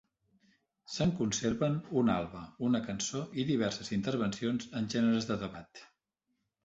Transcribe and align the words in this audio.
Se'n 0.93 1.11
conserven 1.19 1.75
una 2.01 2.15
alba, 2.21 2.41
una 2.69 2.81
cançó 2.87 3.21
i 3.43 3.45
diverses 3.53 3.93
intervencions 3.99 4.67
en 4.81 4.93
gèneres 4.95 5.29
de 5.33 5.39
debat. 5.47 5.85